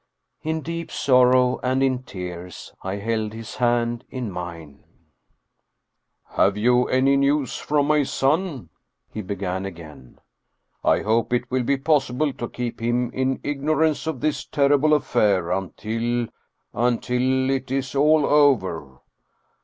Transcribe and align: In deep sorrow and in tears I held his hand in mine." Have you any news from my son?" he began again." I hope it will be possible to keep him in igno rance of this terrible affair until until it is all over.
In 0.41 0.61
deep 0.61 0.89
sorrow 0.89 1.59
and 1.61 1.83
in 1.83 2.01
tears 2.01 2.73
I 2.81 2.95
held 2.95 3.33
his 3.33 3.57
hand 3.57 4.03
in 4.09 4.31
mine." 4.31 4.83
Have 6.37 6.57
you 6.57 6.87
any 6.87 7.15
news 7.17 7.57
from 7.57 7.85
my 7.85 8.01
son?" 8.01 8.69
he 9.13 9.21
began 9.21 9.63
again." 9.63 10.17
I 10.83 11.01
hope 11.01 11.31
it 11.33 11.51
will 11.51 11.61
be 11.61 11.77
possible 11.77 12.33
to 12.33 12.49
keep 12.49 12.79
him 12.79 13.11
in 13.11 13.37
igno 13.43 13.77
rance 13.77 14.07
of 14.07 14.21
this 14.21 14.43
terrible 14.43 14.95
affair 14.95 15.51
until 15.51 16.29
until 16.73 17.51
it 17.51 17.69
is 17.69 17.93
all 17.93 18.25
over. 18.25 19.01